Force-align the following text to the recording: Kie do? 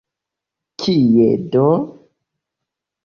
Kie 0.79 0.95
do? 1.51 1.67